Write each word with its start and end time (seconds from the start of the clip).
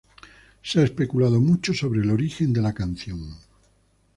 Se 0.63 0.79
ha 0.79 0.83
especulado 0.83 1.39
mucho 1.39 1.75
sobre 1.75 2.01
el 2.01 2.09
origen 2.09 2.51
de 2.53 2.61
la 2.63 2.73
canción. 2.73 3.37